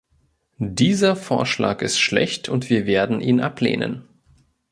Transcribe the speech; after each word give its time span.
Dieser 0.57 1.15
Vorschlag 1.15 1.83
ist 1.83 1.99
schlecht, 1.99 2.49
und 2.49 2.71
wir 2.71 2.87
werden 2.87 3.21
ihn 3.21 3.39
ablehnen. 3.39 4.03